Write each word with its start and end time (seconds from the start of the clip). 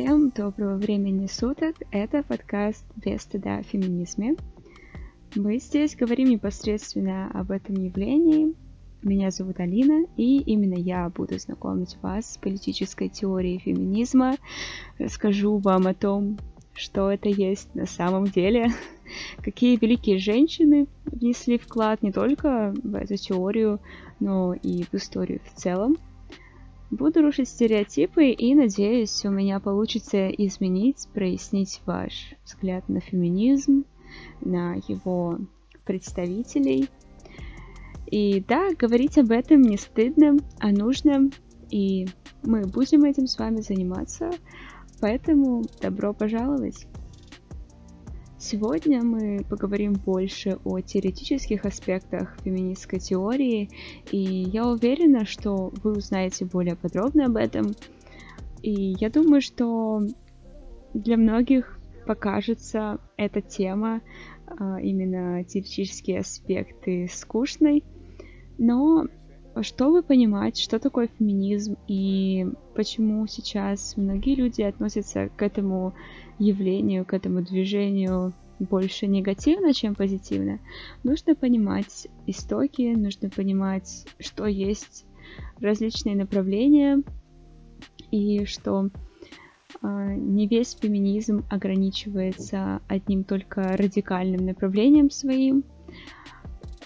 Всем 0.00 0.30
доброго 0.30 0.76
времени 0.76 1.26
суток. 1.26 1.74
Это 1.90 2.22
подкаст 2.22 2.84
«Без 2.94 3.22
стыда 3.22 3.56
о 3.56 3.62
феминизме». 3.64 4.36
Мы 5.34 5.58
здесь 5.58 5.96
говорим 5.96 6.28
непосредственно 6.28 7.28
об 7.34 7.50
этом 7.50 7.74
явлении. 7.74 8.54
Меня 9.02 9.32
зовут 9.32 9.58
Алина, 9.58 10.06
и 10.16 10.38
именно 10.38 10.76
я 10.76 11.08
буду 11.08 11.36
знакомить 11.40 11.96
вас 12.00 12.34
с 12.34 12.38
политической 12.38 13.08
теорией 13.08 13.58
феминизма. 13.58 14.36
Расскажу 15.00 15.58
вам 15.58 15.88
о 15.88 15.94
том, 15.94 16.38
что 16.74 17.10
это 17.10 17.28
есть 17.28 17.74
на 17.74 17.86
самом 17.86 18.26
деле, 18.26 18.68
какие 19.42 19.76
великие 19.76 20.18
женщины 20.18 20.86
внесли 21.06 21.58
вклад 21.58 22.04
не 22.04 22.12
только 22.12 22.72
в 22.84 22.94
эту 22.94 23.16
теорию, 23.16 23.80
но 24.20 24.54
и 24.54 24.84
в 24.84 24.94
историю 24.94 25.40
в 25.44 25.60
целом. 25.60 25.96
Буду 26.90 27.20
рушить 27.20 27.48
стереотипы 27.48 28.30
и 28.30 28.54
надеюсь, 28.54 29.24
у 29.26 29.30
меня 29.30 29.60
получится 29.60 30.28
изменить, 30.28 31.06
прояснить 31.12 31.82
ваш 31.84 32.34
взгляд 32.44 32.88
на 32.88 33.00
феминизм, 33.00 33.84
на 34.40 34.76
его 34.88 35.38
представителей. 35.84 36.88
И 38.06 38.42
да, 38.48 38.70
говорить 38.74 39.18
об 39.18 39.30
этом 39.32 39.60
не 39.60 39.76
стыдно, 39.76 40.38
а 40.60 40.70
нужно, 40.70 41.30
и 41.70 42.08
мы 42.42 42.62
будем 42.62 43.04
этим 43.04 43.26
с 43.26 43.38
вами 43.38 43.60
заниматься, 43.60 44.30
поэтому 44.98 45.64
добро 45.82 46.14
пожаловать! 46.14 46.86
Сегодня 48.40 49.02
мы 49.02 49.44
поговорим 49.48 49.94
больше 49.94 50.58
о 50.62 50.80
теоретических 50.80 51.64
аспектах 51.64 52.38
феминистской 52.44 53.00
теории, 53.00 53.68
и 54.12 54.16
я 54.16 54.64
уверена, 54.64 55.26
что 55.26 55.72
вы 55.82 55.96
узнаете 55.96 56.44
более 56.44 56.76
подробно 56.76 57.26
об 57.26 57.36
этом. 57.36 57.74
И 58.62 58.94
я 59.00 59.10
думаю, 59.10 59.40
что 59.40 60.02
для 60.94 61.16
многих 61.16 61.80
покажется 62.06 63.00
эта 63.16 63.40
тема, 63.40 64.02
а, 64.46 64.80
именно 64.80 65.42
теоретические 65.42 66.20
аспекты, 66.20 67.08
скучной, 67.12 67.82
но 68.56 69.04
чтобы 69.62 70.02
понимать, 70.02 70.58
что 70.58 70.78
такое 70.78 71.08
феминизм 71.18 71.76
и 71.86 72.46
почему 72.74 73.26
сейчас 73.26 73.96
многие 73.96 74.34
люди 74.34 74.62
относятся 74.62 75.28
к 75.36 75.42
этому 75.42 75.94
явлению, 76.38 77.04
к 77.04 77.14
этому 77.14 77.42
движению 77.42 78.32
больше 78.58 79.06
негативно, 79.06 79.72
чем 79.72 79.94
позитивно, 79.94 80.58
нужно 81.04 81.34
понимать 81.34 82.08
истоки, 82.26 82.94
нужно 82.96 83.30
понимать, 83.30 84.06
что 84.18 84.46
есть 84.46 85.06
различные 85.60 86.16
направления, 86.16 87.02
и 88.10 88.44
что 88.44 88.88
э, 89.82 90.14
не 90.16 90.46
весь 90.46 90.72
феминизм 90.72 91.44
ограничивается 91.50 92.80
одним 92.88 93.24
только 93.24 93.76
радикальным 93.76 94.46
направлением 94.46 95.10
своим. 95.10 95.64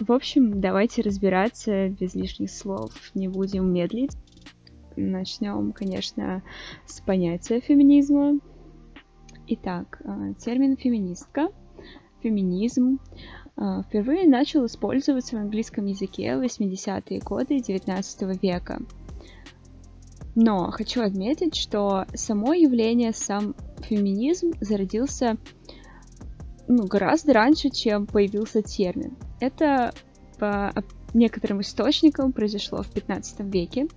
В 0.02 0.10
общем, 0.10 0.60
давайте 0.60 1.00
разбираться 1.02 1.88
без 1.88 2.16
лишних 2.16 2.50
слов, 2.50 2.90
не 3.14 3.28
будем 3.28 3.72
медлить. 3.72 4.10
Начнем, 4.96 5.72
конечно, 5.72 6.42
с 6.86 7.00
понятия 7.00 7.60
феминизма. 7.60 8.40
Итак, 9.46 10.02
э, 10.04 10.34
термин 10.40 10.76
феминистка, 10.76 11.50
феминизм 12.20 12.98
э, 13.56 13.82
впервые 13.86 14.28
начал 14.28 14.66
использоваться 14.66 15.36
в 15.36 15.38
английском 15.38 15.86
языке 15.86 16.36
в 16.36 16.42
80-е 16.42 17.20
годы 17.20 17.60
19 17.60 18.42
века. 18.42 18.80
Но 20.34 20.72
хочу 20.72 21.02
отметить, 21.02 21.54
что 21.54 22.06
само 22.12 22.54
явление, 22.54 23.12
сам 23.12 23.54
феминизм 23.78 24.50
зародился 24.60 25.36
ну, 26.66 26.88
гораздо 26.88 27.34
раньше, 27.34 27.70
чем 27.70 28.06
появился 28.06 28.62
термин. 28.62 29.16
Это 29.42 29.92
по 30.38 30.72
некоторым 31.14 31.62
источникам 31.62 32.32
произошло 32.32 32.84
в 32.84 32.90
15 32.92 33.40
веке. 33.52 33.88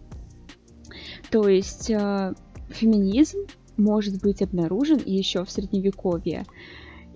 То 1.30 1.48
есть 1.48 1.92
э, 1.92 2.34
феминизм 2.70 3.46
может 3.78 4.20
быть 4.24 4.42
обнаружен 4.42 5.00
еще 5.06 5.46
в 5.46 5.52
средневековье. 5.52 6.46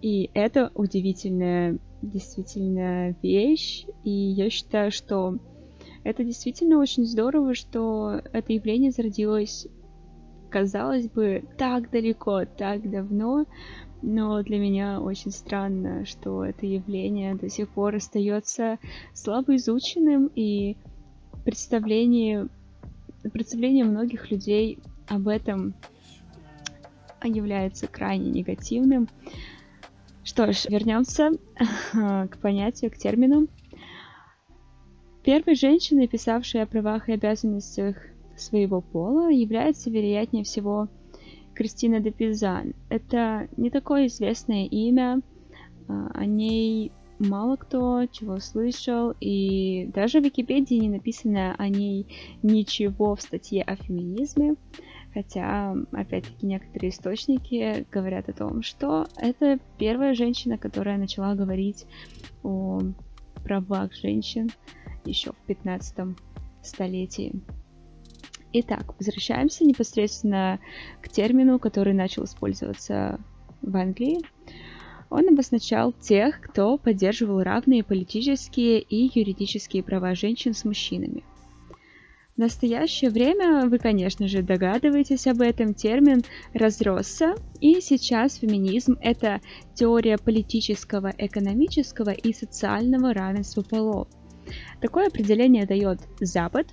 И 0.04 0.30
это 0.36 0.72
удивительная 0.76 1.80
действительно 2.04 3.16
вещь. 3.24 3.88
И 4.04 4.12
я 4.12 4.52
считаю, 4.52 4.92
что 4.92 5.40
это 6.04 6.24
действительно 6.24 6.78
очень 6.78 7.06
здорово, 7.06 7.56
что 7.56 8.22
это 8.32 8.54
явление 8.54 8.92
зародилось, 8.92 9.66
казалось 10.52 11.08
бы, 11.08 11.46
так 11.58 11.90
далеко, 11.90 12.46
так 12.46 12.88
давно, 12.92 13.48
но 14.02 14.42
для 14.44 14.60
меня 14.60 15.02
очень 15.02 15.32
странно, 15.32 16.06
что 16.06 16.46
это 16.46 16.66
явление 16.66 17.36
до 17.36 17.50
сих 17.50 17.70
пор 17.70 17.96
остается 17.96 18.80
слабо 19.14 19.56
изученным, 19.56 20.32
и 20.36 20.78
представление, 21.44 22.48
представление 23.34 23.86
многих 23.86 24.32
людей 24.32 24.80
об 25.08 25.28
этом 25.28 25.74
является 27.24 27.88
крайне 27.88 28.30
негативным. 28.30 29.10
Что 30.24 30.52
ж, 30.54 30.66
вернемся 30.70 31.32
к 31.92 32.38
понятию, 32.42 32.92
к 32.92 32.98
термину. 32.98 33.48
Первой 35.24 35.56
женщиной, 35.56 36.08
писавшей 36.08 36.62
о 36.62 36.66
правах 36.66 37.10
и 37.10 37.14
обязанностях 37.14 37.98
своего 38.38 38.80
пола, 38.80 39.30
является, 39.30 39.90
вероятнее 39.90 40.44
всего, 40.44 40.88
Кристина 41.60 42.00
де 42.00 42.12
Пизан. 42.12 42.74
Это 42.90 43.50
не 43.58 43.70
такое 43.70 44.06
известное 44.08 44.66
имя, 44.66 45.22
а, 45.90 46.10
о 46.14 46.26
ней 46.26 46.94
мало 47.20 47.58
кто 47.58 48.06
чего 48.06 48.40
слышал, 48.40 49.14
и 49.20 49.92
даже 49.94 50.22
в 50.22 50.24
Википедии 50.24 50.76
не 50.76 50.88
написано 50.88 51.56
о 51.58 51.68
ней 51.68 52.08
ничего 52.44 53.14
в 53.14 53.22
статье 53.22 53.62
о 53.64 53.76
феминизме. 53.76 54.56
Хотя, 55.14 55.76
опять-таки, 55.92 56.46
некоторые 56.46 56.92
источники 56.92 57.86
говорят 57.92 58.30
о 58.30 58.34
том, 58.34 58.62
что 58.62 59.08
это 59.18 59.60
первая 59.78 60.14
женщина, 60.14 60.58
которая 60.58 60.98
начала 60.98 61.36
говорить 61.36 61.86
о 62.42 62.80
правах 63.44 63.94
женщин 63.94 64.50
еще 65.04 65.34
в 65.34 65.48
15 65.48 66.16
столетии. 66.64 67.34
Итак, 68.52 68.96
возвращаемся 68.98 69.64
непосредственно 69.64 70.60
к 71.02 71.10
термину, 71.10 71.60
который 71.60 71.94
начал 71.94 72.26
использоваться 72.26 73.20
в 73.62 73.76
Англии. 73.76 74.20
Он 75.10 75.28
обозначал 75.30 75.92
тех, 75.92 76.40
кто 76.42 76.78
поддерживал 76.78 77.42
равные 77.42 77.84
политические 77.84 78.82
и 78.82 79.12
юридические 79.20 79.84
права 79.84 80.16
женщин 80.16 80.54
с 80.54 80.66
мужчинами– 80.66 81.24
в 82.40 82.42
настоящее 82.42 83.12
время, 83.12 83.68
вы, 83.68 83.80
конечно 83.80 84.26
же, 84.30 84.42
догадываетесь 84.42 85.28
об 85.28 85.42
этом, 85.42 85.74
термин 85.74 86.24
разросся, 86.54 87.36
и 87.60 87.82
сейчас 87.82 88.36
феминизм— 88.36 88.96
это 89.02 89.42
теория 89.74 90.18
политического, 90.18 91.12
экономического 91.18 92.12
и 92.12 92.32
социального 92.32 93.14
равенства 93.14 93.62
полов. 93.62 94.08
Такое 94.82 95.08
определение 95.08 95.66
дает 95.66 96.00
Запад, 96.20 96.68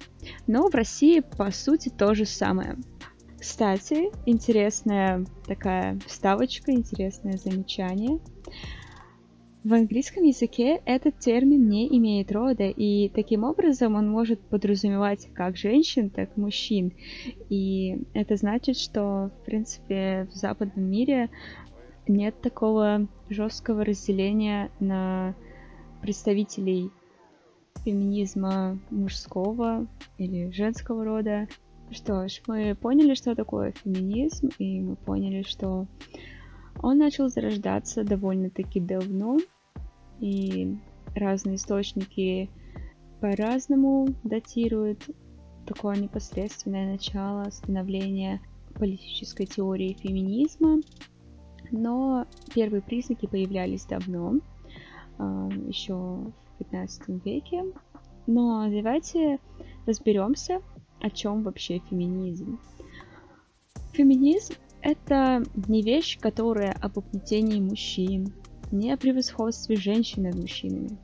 но 0.46 0.68
в 0.68 0.74
России 0.74 1.20
по 1.20 1.50
сути 1.50 1.88
то 1.88 2.14
же 2.14 2.24
самое. 2.24 2.76
Кстати, 3.38 4.10
интересная 4.24 5.24
такая 5.46 5.98
вставочка, 6.06 6.72
интересное 6.72 7.36
замечание. 7.36 8.18
В 9.66 9.74
английском 9.74 10.22
языке 10.22 10.80
этот 10.84 11.18
термин 11.18 11.68
не 11.68 11.88
имеет 11.98 12.30
рода, 12.30 12.68
и 12.68 13.08
таким 13.08 13.42
образом 13.42 13.96
он 13.96 14.08
может 14.08 14.40
подразумевать 14.40 15.28
как 15.34 15.56
женщин, 15.56 16.08
так 16.08 16.30
и 16.36 16.40
мужчин. 16.40 16.92
И 17.50 17.98
это 18.14 18.36
значит, 18.36 18.76
что, 18.76 19.32
в 19.42 19.44
принципе, 19.44 20.28
в 20.32 20.36
западном 20.36 20.88
мире 20.88 21.30
нет 22.06 22.40
такого 22.40 23.08
жесткого 23.28 23.84
разделения 23.84 24.70
на 24.78 25.34
представителей 26.00 26.92
феминизма 27.78 28.78
мужского 28.90 29.86
или 30.18 30.50
женского 30.50 31.04
рода. 31.04 31.48
Что 31.90 32.28
ж, 32.28 32.42
мы 32.46 32.74
поняли, 32.74 33.14
что 33.14 33.34
такое 33.34 33.72
феминизм, 33.72 34.50
и 34.58 34.80
мы 34.80 34.96
поняли, 34.96 35.42
что 35.42 35.86
он 36.82 36.98
начал 36.98 37.28
зарождаться 37.28 38.04
довольно-таки 38.04 38.80
давно, 38.80 39.38
и 40.20 40.76
разные 41.14 41.56
источники 41.56 42.50
по-разному 43.20 44.08
датируют 44.24 45.08
такое 45.66 45.96
непосредственное 45.96 46.92
начало 46.92 47.50
становления 47.50 48.40
политической 48.74 49.46
теории 49.46 49.96
феминизма, 49.98 50.80
но 51.70 52.26
первые 52.54 52.82
признаки 52.82 53.26
появлялись 53.26 53.86
давно, 53.86 54.34
а, 55.18 55.48
еще 55.66 55.94
в 55.94 56.32
15 56.58 57.24
веке. 57.24 57.64
Но 58.26 58.68
давайте 58.68 59.38
разберемся, 59.86 60.60
о 61.00 61.10
чем 61.10 61.42
вообще 61.42 61.80
феминизм. 61.90 62.58
Феминизм 63.92 64.54
это 64.82 65.42
не 65.68 65.82
вещь, 65.82 66.18
которая 66.18 66.72
об 66.72 66.98
угнетении 66.98 67.60
мужчин, 67.60 68.32
не 68.70 68.92
о 68.92 68.96
превосходстве 68.96 69.76
женщин 69.76 70.24
над 70.24 70.36
мужчинами. 70.36 70.96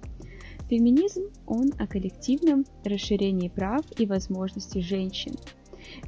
Феминизм, 0.68 1.24
он 1.46 1.72
о 1.78 1.86
коллективном 1.86 2.64
расширении 2.84 3.48
прав 3.48 3.84
и 3.98 4.06
возможностей 4.06 4.80
женщин. 4.80 5.34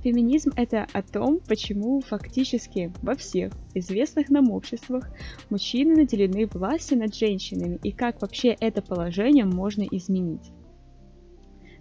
Феминизм– 0.03 0.53
это 0.56 0.87
о 0.93 1.03
том, 1.03 1.41
почему 1.47 2.00
фактически 2.00 2.93
во 3.03 3.15
всех 3.15 3.53
известных 3.75 4.31
нам 4.31 4.50
обществах 4.50 5.09
мужчины 5.50 5.97
наделены 5.97 6.47
властью 6.53 6.99
над 6.99 7.15
женщинами 7.15 7.79
и 7.82 7.93
как 7.93 8.21
вообще 8.23 8.56
это 8.61 8.82
положение 8.82 9.44
можно 9.44 9.82
изменить. 9.82 10.53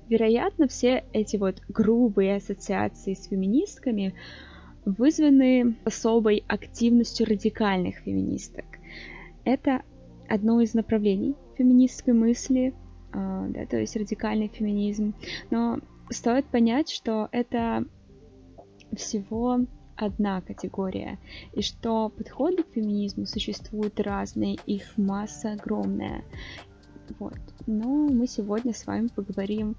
Вероятно, 0.10 0.68
все 0.68 1.06
эти 1.13 1.38
вот 1.38 1.62
грубые 1.69 2.36
ассоциации 2.36 3.13
с 3.13 3.28
феминистками 3.28 4.13
вызваны 4.86 5.75
особой 5.86 6.44
активностью 6.48 7.25
радикальных 7.25 7.98
феминисток. 7.98 8.66
Это 9.46 9.81
одно 10.28 10.62
из 10.62 10.74
направлений 10.74 11.36
феминистской 11.57 12.13
мысли, 12.13 12.74
э, 13.13 13.46
да, 13.50 13.66
то 13.66 13.78
есть 13.78 13.96
радикальный 13.96 14.50
феминизм. 14.50 15.13
Но 15.51 15.80
стоит 16.13 16.45
понять, 16.48 16.89
что 16.89 17.30
это 17.31 17.86
всего 18.95 19.60
одна 19.95 20.42
категория, 20.42 21.19
и 21.54 21.62
что 21.62 22.10
подходы 22.10 22.63
к 22.63 22.74
феминизму 22.74 23.25
существуют 23.25 24.00
разные, 24.00 24.57
их 24.65 24.98
масса 24.98 25.54
огромная. 25.54 26.24
Вот. 27.19 27.38
Но 27.68 28.07
мы 28.07 28.27
сегодня 28.27 28.74
с 28.74 28.86
вами 28.86 29.07
поговорим 29.07 29.75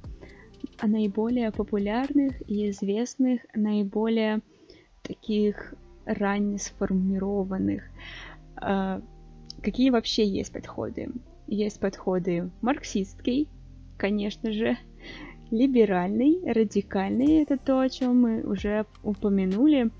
о 0.78 0.86
наиболее 0.86 1.50
популярных 1.50 2.48
и 2.48 2.70
известных, 2.70 3.42
наиболее 3.54 4.40
таких 5.02 5.74
ранне 6.04 6.58
сформированных. 6.58 7.84
А, 8.56 9.02
какие 9.62 9.90
вообще 9.90 10.26
есть 10.26 10.52
подходы? 10.52 11.10
Есть 11.46 11.80
подходы 11.80 12.50
марксистский, 12.62 13.48
конечно 13.98 14.52
же, 14.52 14.76
либеральный, 15.54 16.40
радикальный, 16.52 17.42
это 17.42 17.56
то, 17.56 17.78
о 17.78 17.88
чем 17.88 18.20
мы 18.20 18.42
уже 18.42 18.86
упомянули, 19.04 19.90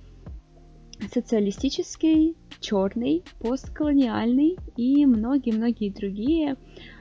социалистический, 1.12 2.37
черный, 2.61 3.23
постколониальный 3.39 4.56
и 4.77 5.06
многие-многие 5.06 5.91
другие. 5.91 6.56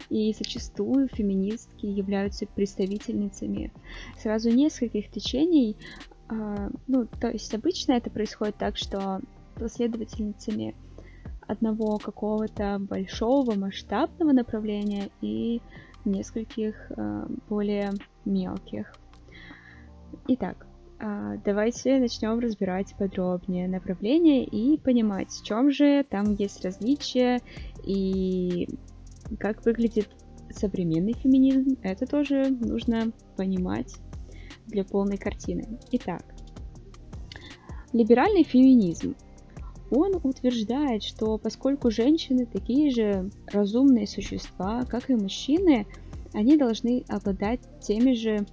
И 0.09 0.31
зачастую 0.37 1.07
феминистки 1.07 1.87
являются 1.87 2.45
представительницами 2.45 3.71
сразу 4.19 4.51
нескольких 4.51 5.09
течений. 5.09 5.75
А, 6.29 6.69
ну, 6.87 7.07
то 7.07 7.29
есть 7.29 7.53
обычно 7.55 7.93
это 7.93 8.11
происходит 8.11 8.57
так, 8.57 8.77
что 8.77 9.21
последовательницами 9.55 10.75
одного 11.47 11.97
какого-то 11.97 12.77
большого 12.79 13.55
масштабного 13.55 14.31
направления 14.31 15.09
и 15.21 15.61
нескольких 16.05 16.91
э, 16.91 17.25
более 17.49 17.91
мелких. 18.25 18.93
Итак, 20.27 20.65
э, 20.99 21.37
давайте 21.43 21.99
начнем 21.99 22.39
разбирать 22.39 22.95
подробнее 22.97 23.67
направления 23.67 24.45
и 24.45 24.77
понимать, 24.77 25.31
в 25.31 25.43
чем 25.43 25.71
же 25.71 26.03
там 26.03 26.33
есть 26.33 26.63
различия 26.63 27.39
и 27.85 28.67
как 29.39 29.65
выглядит 29.65 30.09
современный 30.51 31.13
феминизм. 31.13 31.77
Это 31.81 32.05
тоже 32.05 32.49
нужно 32.49 33.11
понимать 33.37 33.95
для 34.67 34.83
полной 34.83 35.17
картины. 35.17 35.79
Итак, 35.91 36.23
либеральный 37.91 38.43
феминизм 38.43 39.15
он 39.93 40.19
утверждает, 40.23 41.03
что 41.03 41.37
поскольку 41.37 41.91
женщины 41.91 42.45
такие 42.45 42.91
же 42.91 43.29
разумные 43.47 44.07
существа, 44.07 44.85
как 44.85 45.09
и 45.09 45.15
мужчины, 45.15 45.85
они 46.33 46.57
должны 46.57 47.03
обладать 47.07 47.61
теми 47.79 48.13
же 48.13 48.45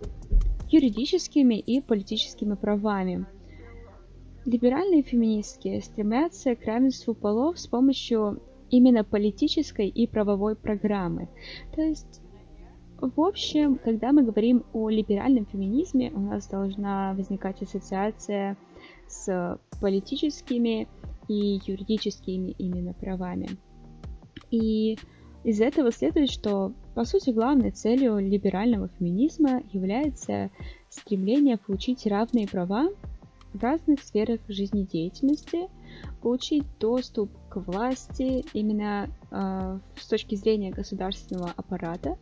юридическими 0.68 1.58
и 1.58 1.80
политическими 1.80 2.54
правами. 2.54 3.26
Либеральные 4.44 5.02
феминистки 5.02 5.80
стремятся 5.80 6.54
к 6.54 6.64
равенству 6.64 7.14
полов 7.14 7.58
с 7.58 7.66
помощью 7.66 8.42
именно 8.70 9.02
политической 9.02 9.88
и 9.88 10.06
правовой 10.06 10.56
программы. 10.56 11.28
То 11.74 11.82
есть, 11.82 12.20
в 13.00 13.20
общем, 13.20 13.78
когда 13.82 14.12
мы 14.12 14.22
говорим 14.22 14.64
о 14.72 14.88
либеральном 14.88 15.46
феминизме, 15.46 16.12
у 16.14 16.20
нас 16.20 16.46
должна 16.46 17.14
возникать 17.14 17.62
ассоциация 17.62 18.56
с 19.08 19.58
политическими 19.80 20.86
и 21.30 21.60
юридическими 21.64 22.50
именно 22.58 22.92
правами. 22.92 23.50
И 24.50 24.98
из 25.44 25.60
этого 25.60 25.92
следует, 25.92 26.28
что, 26.28 26.72
по 26.94 27.04
сути, 27.04 27.30
главной 27.30 27.70
целью 27.70 28.18
либерального 28.18 28.88
феминизма 28.88 29.62
является 29.72 30.50
стремление 30.88 31.56
получить 31.56 32.04
равные 32.06 32.48
права 32.48 32.88
в 33.52 33.62
разных 33.62 34.02
сферах 34.02 34.40
жизнедеятельности, 34.48 35.68
получить 36.20 36.64
доступ 36.80 37.30
к 37.48 37.56
власти 37.60 38.44
именно 38.52 39.08
э, 39.30 39.78
с 39.96 40.08
точки 40.08 40.34
зрения 40.34 40.72
государственного 40.72 41.52
аппарата 41.56 42.18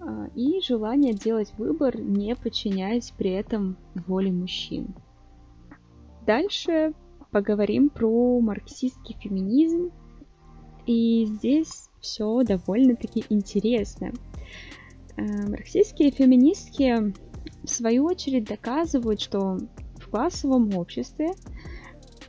э, 0.00 0.28
и 0.34 0.60
желание 0.60 1.14
делать 1.14 1.52
выбор, 1.56 1.98
не 1.98 2.36
подчиняясь 2.36 3.12
при 3.16 3.30
этом 3.30 3.76
воле 4.06 4.30
мужчин. 4.30 4.94
Дальше 6.26 6.94
поговорим 7.34 7.90
про 7.90 8.38
марксистский 8.40 9.16
феминизм. 9.20 9.90
И 10.86 11.26
здесь 11.26 11.88
все 12.00 12.44
довольно-таки 12.44 13.24
интересно. 13.28 14.12
Э, 15.16 15.48
марксистские 15.48 16.12
феминистки 16.12 17.12
в 17.64 17.68
свою 17.68 18.04
очередь 18.04 18.44
доказывают, 18.44 19.20
что 19.20 19.58
в 19.96 20.08
классовом 20.08 20.76
обществе 20.76 21.32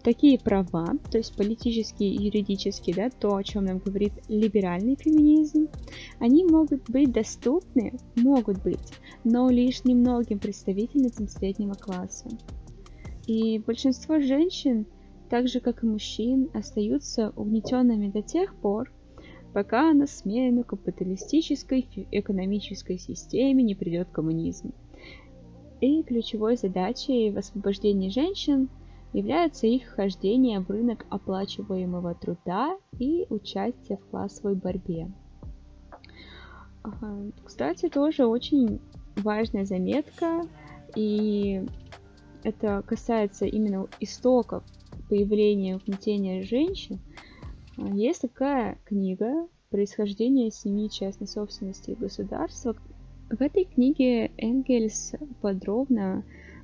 такие 0.02 0.40
права, 0.40 0.94
то 1.12 1.20
есть 1.20 1.36
политические 1.36 2.10
и 2.10 2.24
юридические, 2.24 2.96
да, 2.96 3.10
то, 3.12 3.36
о 3.36 3.44
чем 3.44 3.66
нам 3.66 3.78
говорит 3.78 4.14
либеральный 4.28 4.96
феминизм, 4.96 5.68
они 6.20 6.46
могут 6.46 6.90
быть 6.90 7.12
доступны, 7.12 7.94
могут 8.16 8.64
быть, 8.64 8.94
но 9.24 9.52
лишь 9.52 9.84
немногим 9.84 10.40
представительницам 10.40 11.28
среднего 11.28 11.74
класса. 11.74 12.28
И 13.28 13.60
большинство 13.60 14.20
женщин 14.20 14.86
так 15.30 15.48
же 15.48 15.60
как 15.60 15.84
и 15.84 15.88
мужчин, 15.88 16.50
остаются 16.54 17.34
угнетенными 17.36 18.10
до 18.10 18.22
тех 18.22 18.56
пор, 18.56 18.92
пока 19.54 19.94
на 19.94 20.06
смену 20.08 20.64
капиталистической 20.64 21.88
экономической 22.12 22.98
системе 22.98 23.64
не 23.64 23.76
придет 23.76 24.10
коммунизм. 24.12 24.74
И 25.82 26.04
ключевой 26.04 26.58
задачей 26.58 27.32
в 27.32 27.38
освобождении 27.38 28.10
женщин 28.10 28.70
является 29.14 29.68
их 29.68 29.84
вхождение 29.90 30.60
в 30.60 30.70
рынок 30.70 31.06
оплачиваемого 31.10 32.16
труда 32.16 32.78
и 33.00 33.26
участие 33.30 33.98
в 33.98 34.06
классовой 34.10 34.56
борьбе. 34.56 35.10
Кстати, 37.44 37.90
тоже 37.90 38.26
очень 38.26 38.80
важная 39.16 39.66
заметка, 39.66 40.42
и 40.96 41.66
это 42.44 42.84
касается 42.86 43.46
именно 43.46 43.88
истоков 44.00 44.64
появления 45.10 45.76
угнетения 45.76 46.44
женщин, 46.44 47.00
а, 47.78 47.88
есть 47.94 48.22
такая 48.22 48.78
книга 48.86 49.48
«Происхождение 49.70 50.52
семьи 50.52 50.90
частной 50.90 51.28
собственности 51.28 51.92
и 51.92 51.96
государства». 51.96 52.76
В 53.30 53.42
этой 53.42 53.66
книге 53.66 54.32
Энгельс 54.38 55.14
подробно 55.42 56.24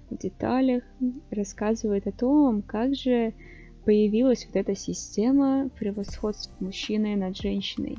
в 0.09 0.17
деталях 0.17 0.83
рассказывает 1.31 2.05
о 2.07 2.11
том, 2.11 2.61
как 2.61 2.95
же 2.95 3.33
появилась 3.85 4.45
вот 4.45 4.55
эта 4.55 4.75
система 4.75 5.69
превосходства 5.79 6.53
мужчины 6.59 7.15
над 7.15 7.35
женщиной. 7.35 7.97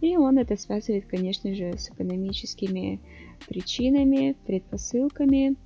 И 0.00 0.16
он 0.16 0.38
это 0.38 0.56
связывает, 0.56 1.06
конечно 1.06 1.54
же, 1.54 1.78
с 1.78 1.88
экономическими 1.90 3.00
причинами, 3.48 4.36
предпосылками. 4.44 5.56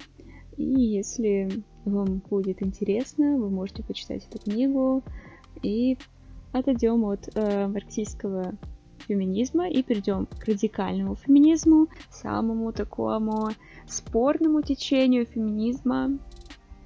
И 0.57 0.65
если 0.65 1.49
вам 1.89 2.23
будет 2.31 2.63
интересно, 2.63 3.37
вы 3.37 3.51
можете 3.51 3.83
почитать 3.83 4.27
эту 4.27 4.39
книгу 4.39 5.03
и 5.63 5.99
отойдем 6.53 7.05
от 7.05 7.29
э, 7.35 7.67
марксистского 7.67 8.55
феминизма 9.07 9.69
и 9.69 9.83
перейдем 9.83 10.27
к 10.27 10.45
радикальному 10.45 11.17
феминизму, 11.17 11.89
самому 12.11 12.73
такому 12.73 13.51
спорному 13.87 14.63
течению 14.63 15.27
феминизма, 15.27 16.19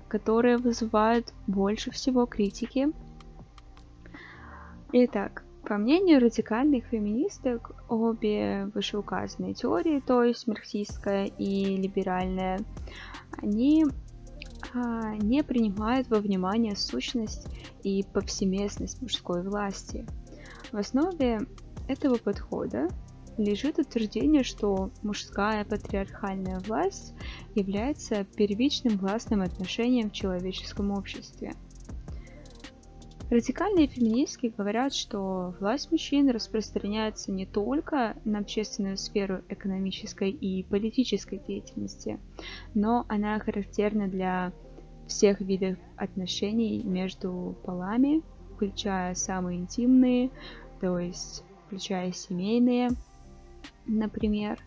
которое 0.09 0.59
вызывает 0.59 1.33
больше 1.47 1.91
всего 1.91 2.27
критики. 2.27 2.89
Итак, 4.93 5.45
по 5.65 5.79
мнению 5.79 6.21
радикальных 6.21 6.85
феминисток, 6.87 7.73
обе 7.89 8.71
вышеуказанные 8.75 9.55
теории, 9.55 10.01
то 10.01 10.23
есть 10.23 10.47
марксистская 10.47 11.27
и 11.27 11.77
либеральная, 11.77 12.61
они 13.41 13.87
не 14.75 15.43
принимают 15.43 16.09
во 16.09 16.19
внимание 16.19 16.77
сущность 16.77 17.47
и 17.83 18.05
повсеместность 18.13 19.03
мужской 19.03 19.43
власти. 19.43 20.07
В 20.71 20.77
основе 20.77 21.41
этого 21.89 22.17
подхода 22.17 22.89
лежит 23.37 23.79
утверждение, 23.79 24.43
что 24.43 24.91
мужская 25.03 25.65
патриархальная 25.65 26.61
власть 26.61 27.15
является 27.55 28.25
первичным 28.25 28.99
властным 28.99 29.43
отношением 29.43 30.11
в 30.11 30.15
человеческом 30.15 30.91
обществе. 30.91 31.55
Радикальные 33.33 33.87
феминистки 33.87 34.53
говорят, 34.55 34.93
что 34.93 35.55
власть 35.59 35.91
мужчин 35.91 36.29
распространяется 36.29 37.33
не 37.33 37.47
только 37.47 38.15
на 38.27 38.41
общественную 38.41 38.99
сферу 38.99 39.41
экономической 39.49 40.29
и 40.29 40.63
политической 40.65 41.41
деятельности, 41.49 42.19
но 42.75 43.07
она 43.09 43.39
характерна 43.39 44.07
для 44.09 44.53
всех 45.07 45.41
видов 45.41 45.79
отношений 45.97 46.83
между 46.85 47.57
полами, 47.65 48.21
включая 48.55 49.15
самые 49.15 49.61
интимные, 49.61 50.29
то 50.83 50.99
есть 50.99 51.43
включая 51.65 52.13
семейные, 52.13 52.91
например. 53.87 54.59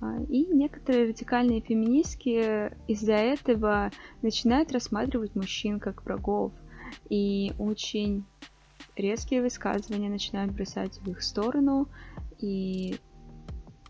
А, 0.00 0.16
и 0.30 0.46
некоторые 0.46 1.10
радикальные 1.10 1.60
феминистки 1.60 2.72
из-за 2.90 3.16
этого 3.16 3.90
начинают 4.22 4.72
рассматривать 4.72 5.34
мужчин 5.34 5.78
как 5.78 6.02
врагов– 6.06 6.52
и 7.08 7.52
очень 7.58 8.24
резкие 8.96 9.42
высказывания 9.42 10.08
начинают 10.08 10.52
бросать 10.52 10.98
в 10.98 11.10
их 11.10 11.22
сторону 11.22 11.88
и 12.38 12.96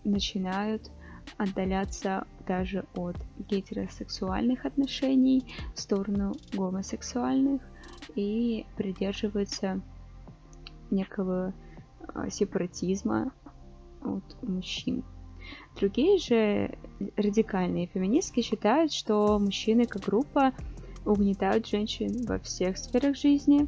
начинают 0.05 0.91
отдаляться 1.37 2.27
даже 2.47 2.85
от 2.95 3.17
гетеросексуальных 3.39 4.65
отношений 4.65 5.45
в 5.75 5.81
сторону 5.81 6.35
гомосексуальных 6.53 7.63
и 8.15 8.67
придерживаются 8.77 9.81
некого 10.91 11.55
а, 12.09 12.29
сепаратизма 12.31 13.33
от 14.03 14.43
мужчин. 14.43 15.05
Другие 15.79 16.19
же 16.19 16.79
радикальные 17.17 17.87
феминистки 17.87 18.43
считают, 18.43 18.93
что 18.93 19.39
мужчины 19.39 19.87
как 19.87 20.03
группа 20.03 20.53
угнетают 21.05 21.67
женщин 21.67 22.25
во 22.27 22.39
всех 22.39 22.79
сферах 22.79 23.17
жизни. 23.17 23.67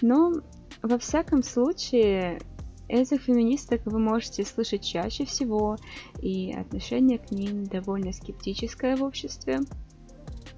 Но 0.00 0.34
во 0.82 0.98
всяком 0.98 1.42
случае, 1.42 2.40
этих 2.88 3.22
феминисток 3.22 3.82
вы 3.86 3.98
можете 3.98 4.44
слышать 4.44 4.84
чаще 4.84 5.24
всего, 5.24 5.76
и 6.20 6.52
отношение 6.52 7.18
к 7.18 7.30
ним 7.30 7.64
довольно 7.64 8.12
скептическое 8.12 8.96
в 8.96 9.02
обществе. 9.02 9.60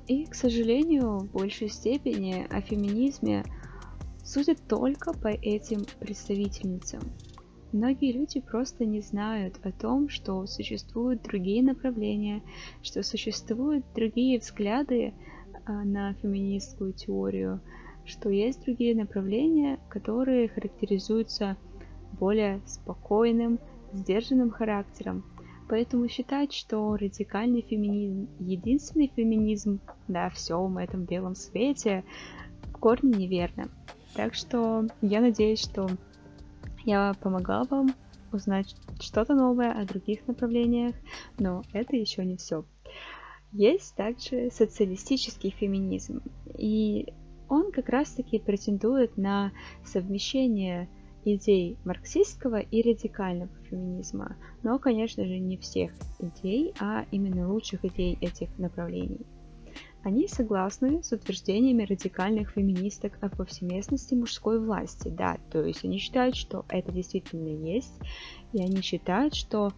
И, 0.09 0.25
к 0.27 0.35
сожалению, 0.35 1.19
в 1.19 1.31
большей 1.33 1.69
степени 1.69 2.47
о 2.51 2.61
феминизме 2.61 3.45
судят 4.25 4.59
только 4.69 5.13
по 5.13 5.29
этим 5.29 5.85
представительницам. 6.01 7.01
Многие 7.73 8.13
люди 8.13 8.41
просто 8.41 8.85
не 8.85 9.01
знают 9.01 9.59
о 9.63 9.73
том, 9.73 10.09
что 10.09 10.47
существуют 10.47 11.23
другие 11.23 11.63
направления, 11.63 12.43
что 12.83 13.03
существуют 13.03 13.85
другие 13.95 14.39
взгляды 14.39 15.15
на 15.67 16.15
феминистскую 16.15 16.93
теорию, 16.93 17.61
что 18.05 18.31
есть 18.31 18.65
другие 18.65 18.95
направления, 18.95 19.79
которые 19.89 20.49
характеризуются 20.49 21.57
более 22.13 22.61
спокойным, 22.67 23.59
сдержанным 23.93 24.51
характером. 24.51 25.25
Поэтому 25.69 26.09
считать, 26.09 26.53
что 26.53 26.97
радикальный 26.97 27.63
феминизм 27.63 28.29
единственный 28.39 29.13
феминизм 29.15 29.81
на 30.07 30.31
всем 30.31 30.79
этом 30.79 31.05
белом 31.05 31.35
свете, 31.35 32.05
в 32.73 32.79
корне 32.79 33.11
неверно. 33.11 33.69
Так 34.15 34.35
что 34.35 34.87
я 35.03 35.21
надеюсь, 35.21 35.61
что 35.61 35.89
я 36.85 37.15
помогла 37.21 37.65
вам 37.65 37.95
узнать 38.33 38.77
что-то 39.01 39.35
новое 39.35 39.73
о 39.73 39.85
других 39.85 40.27
направлениях, 40.29 40.95
но 41.39 41.63
это 41.73 41.97
еще 41.97 42.25
не 42.25 42.37
все. 42.37 42.65
Есть 43.59 43.95
также 43.95 44.51
социалистический 44.51 45.49
феминизм, 45.49 46.21
и 46.59 47.07
он 47.49 47.73
как 47.73 47.89
раз-таки 47.89 48.39
претендует 48.39 49.17
на 49.17 49.51
совмещение 49.83 50.91
идей 51.25 51.79
марксистского 51.83 52.61
и 52.61 52.83
радикального 52.83 53.51
феминизма, 53.71 54.37
но, 54.63 54.79
конечно 54.79 55.25
же, 55.25 55.39
не 55.39 55.57
всех 55.57 55.93
идей, 56.19 56.75
а 56.81 57.07
именно 57.11 57.51
лучших 57.51 57.83
идей 57.87 58.19
этих 58.21 58.51
направлений. 58.59 59.25
Они 60.03 60.29
согласны 60.29 61.03
с 61.03 61.13
утверждениями 61.13 61.85
радикальных 61.85 62.51
феминисток 62.51 63.17
о 63.23 63.31
повсеместности 63.31 64.13
мужской 64.13 64.61
власти, 64.61 65.09
да, 65.09 65.39
то 65.51 65.65
есть 65.65 65.83
они 65.83 65.97
считают, 65.97 66.37
что 66.37 66.67
это 66.69 66.93
действительно 66.93 67.49
есть, 67.49 67.95
и 68.53 68.61
они 68.63 68.83
считают, 68.83 69.35
что 69.35 69.73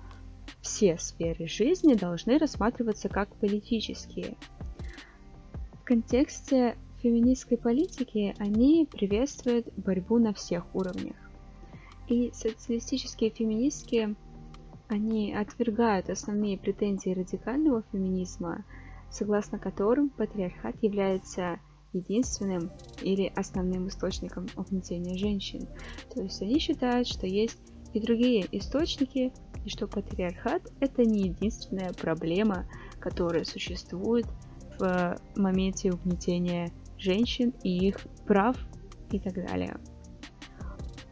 все 0.61 0.99
сферы 0.99 1.47
жизни 1.47 1.95
должны 1.95 2.39
рассматриваться 2.39 3.09
как 3.09 3.35
политические. 3.37 4.37
В 5.81 5.85
контексте 5.85 6.77
феминистской 7.03 7.57
политики 7.57 8.35
они 8.39 8.87
приветствуют 8.91 9.67
борьбу 9.77 10.19
на 10.19 10.33
всех 10.35 10.75
уровнях. 10.75 11.17
И 12.09 12.31
социалистические 12.33 13.31
феминистки, 13.31 14.15
они 14.89 15.35
отвергают 15.35 16.09
основные 16.09 16.59
претензии 16.59 17.11
радикального 17.11 17.83
феминизма, 17.93 18.65
согласно 19.11 19.59
которым 19.59 20.09
патриархат 20.09 20.83
является 20.83 21.61
единственным 21.93 22.71
или 23.03 23.33
основным 23.35 23.89
источником 23.89 24.47
угнетения 24.57 25.17
женщин. 25.17 25.67
То 26.15 26.23
есть 26.23 26.41
они 26.43 26.59
считают, 26.59 27.07
что 27.07 27.27
есть 27.27 27.59
и 27.93 28.01
другие 28.01 28.47
источники, 28.53 29.33
и 29.69 29.71
что 29.71 29.87
патриархат 29.87 30.63
это 30.81 31.05
не 31.05 31.29
единственная 31.29 31.93
проблема, 31.93 32.65
которая 32.99 33.45
существует 33.45 34.27
в 34.79 35.19
моменте 35.37 35.93
угнетения 35.93 36.73
женщин 36.97 37.53
и 37.63 37.89
их 37.89 37.99
прав 38.27 38.57
и 39.11 39.21
так 39.21 39.35
далее. 39.35 39.77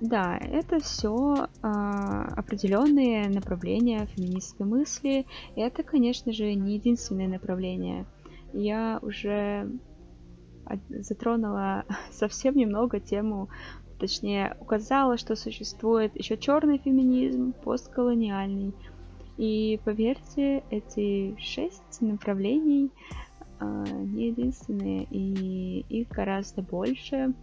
Да, 0.01 0.39
это 0.39 0.79
все 0.79 1.49
а, 1.63 2.25
определенные 2.35 3.29
направления 3.29 4.07
феминистской 4.07 4.65
мысли. 4.65 5.27
И 5.55 5.61
это, 5.61 5.83
конечно 5.83 6.33
же, 6.33 6.55
не 6.55 6.77
единственное 6.77 7.29
направление. 7.29 8.07
Я 8.53 8.99
уже 9.03 9.71
затронула 10.89 11.85
совсем 12.11 12.57
немного 12.57 13.01
тему 13.01 13.51
точнее 13.99 14.57
указала, 14.61 15.17
что 15.17 15.37
существует 15.37 16.15
еще 16.17 16.37
черный 16.37 16.79
феминизм, 16.79 17.53
постколониальный. 17.53 18.73
И 19.37 19.81
поверьте, 19.85 20.62
эти 20.71 21.37
шесть 21.38 22.00
направлений 22.00 22.91
э, 23.61 23.85
не 23.91 24.29
единственные, 24.29 25.05
и 25.11 25.81
их 25.88 26.09
гораздо 26.09 26.62
больше. 26.62 27.35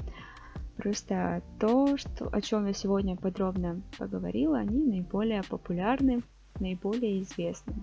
Просто 0.78 1.44
то, 1.60 1.98
что, 1.98 2.30
о 2.32 2.42
чем 2.42 2.66
я 2.66 2.74
сегодня 2.74 3.16
подробно 3.16 3.82
поговорила, 3.98 4.58
они 4.58 4.80
наиболее 4.80 5.44
популярны, 5.48 6.24
наиболее 6.60 7.22
известны. 7.22 7.76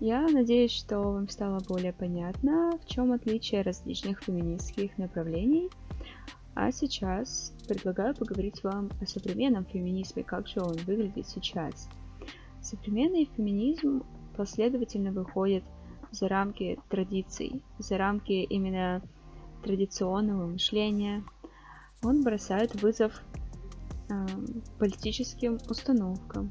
Я 0.00 0.28
надеюсь, 0.28 0.70
что 0.70 1.00
вам 1.00 1.28
стало 1.28 1.60
более 1.66 1.92
понятно, 1.92 2.78
в 2.84 2.86
чем 2.86 3.12
отличие 3.12 3.62
различных 3.62 4.22
феминистских 4.22 4.96
направлений– 4.98 5.70
а 6.60 6.72
сейчас 6.72 7.52
предлагаю 7.68 8.16
поговорить 8.16 8.64
вам 8.64 8.90
о 9.00 9.06
современном 9.06 9.64
феминизме, 9.64 10.24
как 10.24 10.48
же 10.48 10.60
он 10.60 10.76
выглядит 10.78 11.28
сейчас. 11.28 11.88
Современный 12.60 13.30
феминизм 13.36 14.02
последовательно 14.36 15.12
выходит 15.12 15.62
за 16.10 16.26
рамки 16.26 16.80
традиций, 16.88 17.62
за 17.78 17.96
рамки 17.96 18.32
именно 18.32 19.00
традиционного 19.62 20.46
мышления. 20.46 21.22
Он 22.02 22.24
бросает 22.24 22.74
вызов 22.82 23.12
э, 24.08 24.26
политическим 24.80 25.58
установкам, 25.70 26.50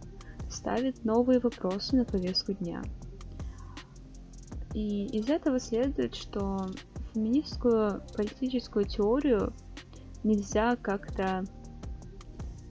ставит 0.49 1.03
новые 1.03 1.41
вопросы 1.41 1.97
на 1.97 2.05
повестку 2.05 2.53
дня. 2.53 2.81
И 4.73 5.05
из 5.07 5.27
этого 5.27 5.59
следует, 5.59 6.15
что 6.15 6.67
феминистскую 7.13 8.01
политическую 8.15 8.85
теорию 8.85 9.51
нельзя 10.23 10.75
как-то 10.75 11.43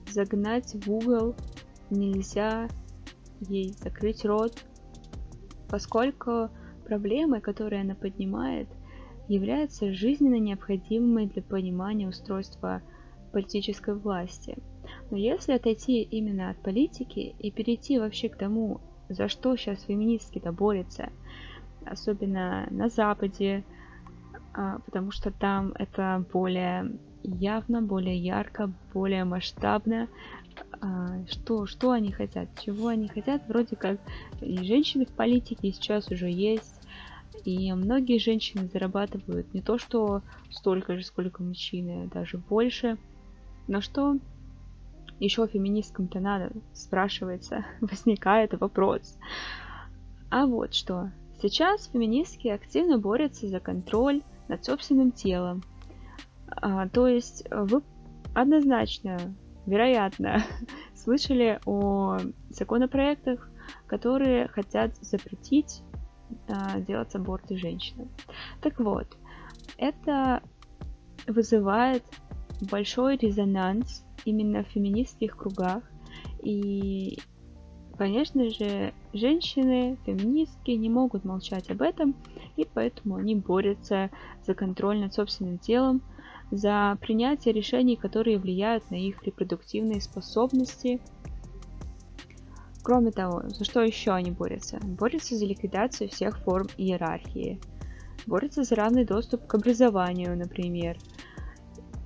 загнать 0.09 0.73
в 0.73 0.91
угол, 0.91 1.35
нельзя 1.89 2.67
ей 3.41 3.73
закрыть 3.73 4.25
рот, 4.25 4.63
поскольку 5.69 6.49
проблемы, 6.85 7.41
которые 7.41 7.81
она 7.81 7.95
поднимает, 7.95 8.67
являются 9.27 9.91
жизненно 9.93 10.39
необходимыми 10.39 11.25
для 11.25 11.41
понимания 11.41 12.07
устройства 12.07 12.81
политической 13.31 13.93
власти. 13.93 14.57
Но 15.11 15.17
если 15.17 15.53
отойти 15.53 16.01
именно 16.01 16.49
от 16.49 16.57
политики 16.57 17.35
и 17.39 17.51
перейти 17.51 17.99
вообще 17.99 18.29
к 18.29 18.37
тому, 18.37 18.79
за 19.09 19.27
что 19.27 19.55
сейчас 19.55 19.83
феминистки-то 19.83 20.51
особенно 21.85 22.67
на 22.71 22.89
Западе, 22.89 23.63
а, 24.53 24.79
потому 24.79 25.11
что 25.11 25.31
там 25.31 25.73
это 25.77 26.25
более 26.31 26.97
явно, 27.23 27.81
более 27.81 28.17
ярко, 28.17 28.71
более 28.93 29.23
масштабно. 29.23 30.07
А, 30.81 31.25
что, 31.27 31.65
что 31.65 31.91
они 31.91 32.11
хотят, 32.11 32.49
чего 32.59 32.87
они 32.87 33.07
хотят, 33.07 33.47
вроде 33.47 33.75
как 33.75 33.99
и 34.41 34.63
женщины 34.63 35.05
в 35.05 35.11
политике 35.11 35.71
сейчас 35.71 36.09
уже 36.09 36.29
есть, 36.29 36.81
и 37.45 37.71
многие 37.73 38.19
женщины 38.19 38.67
зарабатывают 38.67 39.53
не 39.53 39.61
то 39.61 39.77
что 39.77 40.21
столько 40.49 40.97
же, 40.97 41.03
сколько 41.03 41.43
мужчины, 41.43 42.09
даже 42.13 42.37
больше. 42.37 42.97
Но 43.67 43.81
что 43.81 44.17
еще 45.19 45.47
феминисткам-то 45.47 46.19
надо, 46.19 46.51
спрашивается, 46.73 47.65
возникает 47.81 48.59
вопрос. 48.59 49.17
А 50.29 50.45
вот 50.45 50.73
что. 50.73 51.11
Сейчас 51.41 51.87
феминистки 51.87 52.47
активно 52.47 52.97
борются 52.97 53.47
за 53.47 53.59
контроль 53.59 54.23
над 54.47 54.65
собственным 54.65 55.11
телом. 55.11 55.63
А, 56.47 56.87
то 56.89 57.07
есть 57.07 57.43
вы 57.51 57.81
однозначно, 58.33 59.17
вероятно, 59.65 60.43
слышали 60.95 61.59
о 61.65 62.17
законопроектах, 62.49 63.49
которые 63.85 64.47
хотят 64.47 64.95
запретить 64.97 65.83
а, 66.47 66.79
делать 66.79 67.13
аборты 67.15 67.57
женщинам. 67.57 68.09
Так 68.61 68.79
вот, 68.79 69.17
это 69.77 70.41
вызывает 71.27 72.03
большой 72.61 73.17
резонанс 73.17 74.05
именно 74.25 74.63
в 74.63 74.67
феминистских 74.67 75.37
кругах. 75.37 75.83
И, 76.43 77.19
конечно 77.97 78.49
же, 78.49 78.93
женщины, 79.13 79.97
феминистки 80.05 80.71
не 80.71 80.89
могут 80.89 81.23
молчать 81.23 81.69
об 81.69 81.81
этом, 81.81 82.15
и 82.55 82.65
поэтому 82.65 83.15
они 83.15 83.35
борются 83.35 84.09
за 84.45 84.53
контроль 84.53 84.99
над 84.99 85.13
собственным 85.13 85.57
телом, 85.59 86.01
за 86.51 86.97
принятие 87.01 87.53
решений, 87.53 87.95
которые 87.95 88.37
влияют 88.37 88.89
на 88.89 88.95
их 88.95 89.23
репродуктивные 89.23 90.01
способности. 90.01 91.01
Кроме 92.83 93.11
того, 93.11 93.43
за 93.47 93.65
что 93.65 93.81
еще 93.81 94.11
они 94.11 94.31
борются? 94.31 94.79
Борются 94.81 95.35
за 95.35 95.45
ликвидацию 95.45 96.09
всех 96.09 96.37
форм 96.39 96.67
иерархии. 96.77 97.59
Борются 98.25 98.63
за 98.63 98.75
равный 98.75 99.05
доступ 99.05 99.45
к 99.45 99.55
образованию, 99.55 100.37
например. 100.37 100.97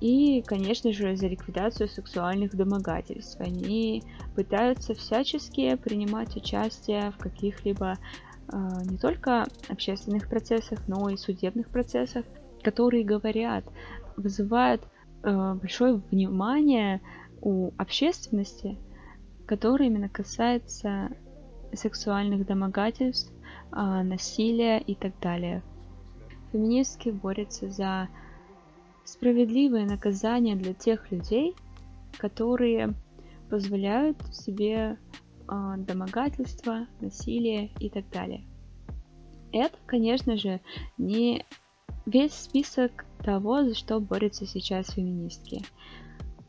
И, 0.00 0.42
конечно 0.42 0.92
же, 0.92 1.14
за 1.14 1.28
ликвидацию 1.28 1.88
сексуальных 1.88 2.56
домогательств. 2.56 3.40
Они 3.40 4.02
пытаются 4.34 4.94
всячески 4.94 5.76
принимать 5.76 6.36
участие 6.36 7.12
в 7.12 7.18
каких-либо 7.18 7.98
э, 8.52 8.56
не 8.84 8.98
только 8.98 9.46
общественных 9.68 10.28
процессах, 10.28 10.80
но 10.88 11.08
и 11.08 11.16
судебных 11.16 11.68
процессах, 11.68 12.24
которые 12.64 13.04
говорят, 13.04 13.64
вызывают 14.16 14.82
э, 15.22 15.54
большое 15.54 16.02
внимание 16.10 17.00
у 17.40 17.72
общественности, 17.76 18.78
которое 19.46 19.86
именно 19.86 20.08
касается 20.08 21.10
сексуальных 21.72 22.46
домогательств, 22.46 23.32
э, 23.72 24.02
насилия 24.02 24.78
и 24.78 24.94
так 24.94 25.18
далее. 25.20 25.62
Феминистки 26.52 27.08
борются 27.08 27.70
за 27.70 28.08
справедливое 29.04 29.86
наказание 29.86 30.56
для 30.56 30.74
тех 30.74 31.10
людей, 31.10 31.54
которые 32.18 32.94
позволяют 33.50 34.18
себе 34.34 34.96
э, 35.48 35.74
домогательство, 35.78 36.86
насилие 37.00 37.70
и 37.78 37.88
так 37.88 38.08
далее. 38.10 38.44
Это, 39.52 39.76
конечно 39.86 40.36
же, 40.36 40.60
не 40.96 41.44
весь 42.06 42.32
список 42.32 43.04
того, 43.22 43.64
за 43.64 43.74
что 43.74 44.00
борются 44.00 44.46
сейчас 44.46 44.90
феминистки. 44.90 45.62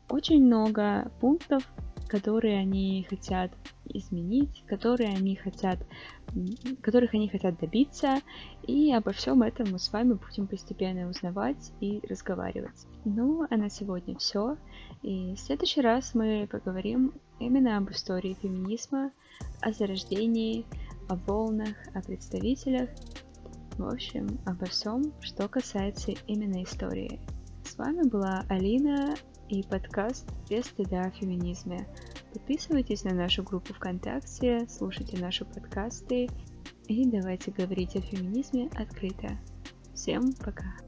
Очень 0.08 0.44
много 0.44 1.10
пунктов, 1.20 1.66
которые 2.08 2.58
они 2.58 3.06
хотят 3.08 3.50
изменить, 3.86 4.64
которые 4.66 5.10
они 5.10 5.36
хотят, 5.36 5.78
которых 6.82 7.14
они 7.14 7.28
хотят 7.28 7.58
добиться, 7.58 8.20
и 8.66 8.92
обо 8.92 9.12
всем 9.12 9.42
этом 9.42 9.70
мы 9.72 9.78
с 9.78 9.92
вами 9.92 10.14
будем 10.14 10.46
постепенно 10.46 11.08
узнавать 11.08 11.72
и 11.80 12.00
разговаривать. 12.08 12.86
Ну, 13.04 13.46
а 13.50 13.56
на 13.56 13.70
сегодня 13.70 14.16
все. 14.16 14.56
И 15.02 15.34
в 15.34 15.40
следующий 15.40 15.80
раз 15.80 16.14
мы 16.14 16.48
поговорим 16.50 17.14
именно 17.38 17.76
об 17.76 17.90
истории 17.90 18.36
феминизма, 18.40 19.10
о 19.60 19.72
зарождении, 19.72 20.64
о 21.08 21.16
волнах, 21.16 21.74
о 21.94 22.02
представителях, 22.02 22.90
в 23.78 23.86
общем, 23.86 24.38
обо 24.46 24.66
всем, 24.66 25.12
что 25.20 25.48
касается 25.48 26.12
именно 26.26 26.62
истории. 26.62 27.20
С 27.64 27.76
вами 27.76 28.08
была 28.08 28.44
Алина 28.48 29.14
и 29.48 29.62
подкаст 29.62 30.26
«Без 30.48 30.66
стыда 30.66 31.02
о 31.02 31.10
феминизме». 31.10 31.86
Подписывайтесь 32.32 33.04
на 33.04 33.14
нашу 33.14 33.42
группу 33.42 33.72
ВКонтакте, 33.74 34.66
слушайте 34.68 35.18
наши 35.18 35.44
подкасты 35.44 36.28
и 36.88 37.08
давайте 37.08 37.50
говорить 37.50 37.96
о 37.96 38.00
феминизме 38.00 38.70
открыто. 38.76 39.38
Всем 39.94 40.32
пока! 40.34 40.83